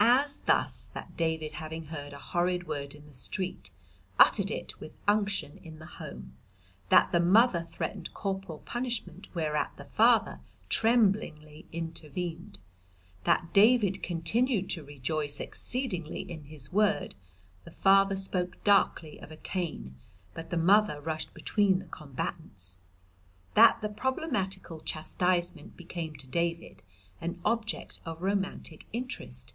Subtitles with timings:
[0.00, 3.70] "As thus, that David having heard a horrid word in the street,
[4.18, 6.36] uttered it with unction in the home.
[6.90, 12.58] That the mother threatened corporal punishment, whereat the father tremblingly intervened.
[13.24, 17.14] That David continuing to rejoice exceedingly in his word,
[17.64, 19.94] the father spoke darkly of a cane,
[20.34, 22.76] but the mother rushed between the combatants.
[23.54, 26.82] That the problematical chastisement became to David
[27.20, 29.54] an object of romantic interest.